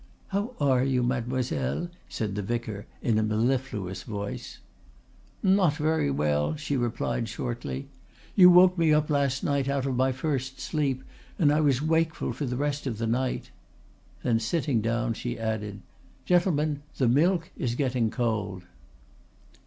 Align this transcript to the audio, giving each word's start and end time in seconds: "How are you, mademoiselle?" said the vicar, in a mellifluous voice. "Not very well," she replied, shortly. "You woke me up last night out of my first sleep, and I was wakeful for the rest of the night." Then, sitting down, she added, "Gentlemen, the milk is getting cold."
"How 0.29 0.55
are 0.59 0.83
you, 0.83 1.03
mademoiselle?" 1.03 1.87
said 2.09 2.33
the 2.33 2.41
vicar, 2.41 2.87
in 3.03 3.19
a 3.19 3.21
mellifluous 3.21 4.01
voice. 4.01 4.57
"Not 5.43 5.75
very 5.77 6.09
well," 6.09 6.55
she 6.55 6.75
replied, 6.75 7.29
shortly. 7.29 7.87
"You 8.35 8.49
woke 8.49 8.79
me 8.79 8.91
up 8.91 9.11
last 9.11 9.43
night 9.43 9.69
out 9.69 9.85
of 9.85 9.95
my 9.95 10.11
first 10.11 10.59
sleep, 10.59 11.03
and 11.37 11.51
I 11.53 11.61
was 11.61 11.83
wakeful 11.83 12.33
for 12.33 12.45
the 12.47 12.57
rest 12.57 12.87
of 12.87 12.97
the 12.97 13.05
night." 13.05 13.51
Then, 14.23 14.39
sitting 14.39 14.81
down, 14.81 15.13
she 15.13 15.37
added, 15.37 15.81
"Gentlemen, 16.25 16.81
the 16.97 17.07
milk 17.07 17.51
is 17.55 17.75
getting 17.75 18.09
cold." 18.09 18.63